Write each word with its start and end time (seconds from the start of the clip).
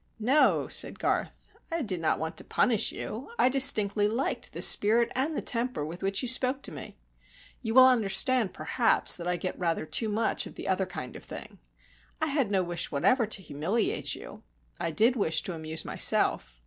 "No," 0.17 0.67
said 0.67 0.97
Garth, 0.97 1.29
"I 1.69 1.83
did 1.83 2.01
not 2.01 2.17
want 2.17 2.35
to 2.37 2.43
punish 2.43 2.91
you. 2.91 3.29
I 3.37 3.49
distinctly 3.49 4.07
liked 4.07 4.51
the 4.51 4.63
spirit 4.63 5.11
and 5.13 5.37
the 5.37 5.43
temper 5.43 5.85
with 5.85 6.01
which 6.01 6.23
you 6.23 6.27
spoke 6.27 6.63
to 6.63 6.71
me. 6.71 6.97
You 7.61 7.75
will 7.75 7.85
understand, 7.85 8.51
perhaps, 8.51 9.15
that 9.15 9.27
I 9.27 9.35
get 9.37 9.59
rather 9.59 9.85
too 9.85 10.09
much 10.09 10.47
of 10.47 10.55
the 10.55 10.67
other 10.67 10.87
kind 10.87 11.15
of 11.15 11.23
thing. 11.23 11.59
I 12.19 12.25
had 12.29 12.49
no 12.49 12.63
wish 12.63 12.91
whatever 12.91 13.27
to 13.27 13.43
humiliate 13.43 14.15
you. 14.15 14.41
I 14.79 14.89
did 14.89 15.15
wish 15.15 15.43
to 15.43 15.53
amuse 15.53 15.85
myself. 15.85 16.59